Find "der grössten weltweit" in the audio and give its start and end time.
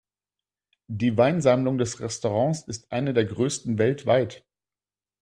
3.13-4.43